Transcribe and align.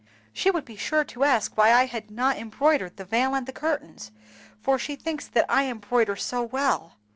She 0.33 0.49
would 0.49 0.65
be 0.65 0.77
sure 0.77 1.03
to 1.03 1.23
ask 1.25 1.55
why 1.55 1.71
I 1.73 1.85
had 1.85 2.09
not 2.09 2.35
embroidered 2.39 2.97
the 2.97 3.05
veil 3.05 3.35
and 3.35 3.45
the 3.45 3.53
curtains, 3.53 4.09
for 4.59 4.79
she 4.79 4.95
thinks 4.95 5.27
that 5.27 5.45
I 5.47 5.65
embroider 5.65 6.15
so 6.15 6.41
well. 6.41 6.93